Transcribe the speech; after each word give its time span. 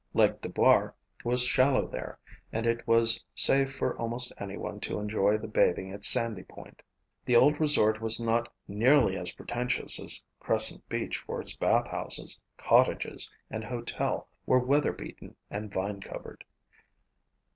Lake 0.15 0.41
Dubar 0.41 0.95
was 1.23 1.43
shallow 1.43 1.85
there 1.87 2.17
and 2.51 2.65
it 2.65 2.87
was 2.87 3.23
safe 3.35 3.71
for 3.71 3.95
almost 3.99 4.33
anyone 4.39 4.79
to 4.79 4.97
enjoy 4.97 5.37
the 5.37 5.47
bathing 5.47 5.91
at 5.91 6.03
Sandy 6.03 6.41
Point. 6.41 6.81
The 7.23 7.35
old 7.35 7.59
resort 7.59 8.01
was 8.01 8.19
not 8.19 8.51
nearly 8.67 9.15
as 9.15 9.31
pretentious 9.33 9.99
as 9.99 10.23
Crescent 10.39 10.89
Beach 10.89 11.17
for 11.19 11.39
its 11.39 11.55
bathhouses, 11.55 12.41
cottages 12.57 13.31
and 13.51 13.63
hotel 13.63 14.27
were 14.47 14.57
weather 14.57 14.91
beaten 14.91 15.35
and 15.51 15.71
vine 15.71 15.99
covered. 16.01 16.45